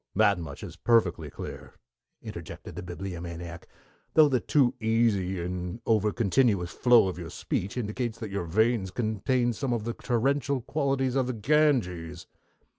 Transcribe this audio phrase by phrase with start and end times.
[0.15, 1.75] "That much is perfectly clear,"
[2.23, 3.67] interjected the Bibliomaniac,
[4.15, 9.53] "though the too easy and overcontinuous flow of your speech indicates that your veins contain
[9.53, 12.25] some of the torrential qualities of the Ganges."